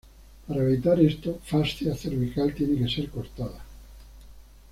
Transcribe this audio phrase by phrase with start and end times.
[0.47, 3.63] Para evitar esto, fascia cervical tiene que ser cortada.